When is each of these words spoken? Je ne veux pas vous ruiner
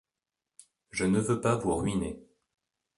Je 0.89 1.05
ne 1.05 1.19
veux 1.19 1.41
pas 1.41 1.57
vous 1.57 1.75
ruiner 1.75 2.23